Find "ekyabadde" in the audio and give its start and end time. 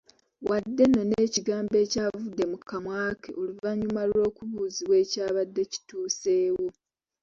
5.03-5.61